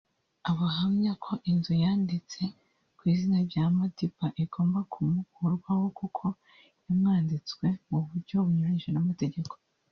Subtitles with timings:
[0.49, 2.41] Ahamya ko inzu yanditse
[2.97, 6.25] ku izina rya Madiba igomba kumukurwaho kuko
[6.85, 9.53] yamwanditswe mu buryo bunyuranyije n’amategeko